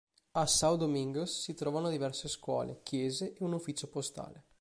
[0.33, 4.43] A São Domingos si trovano diverse scuole, chiese e un ufficio postale.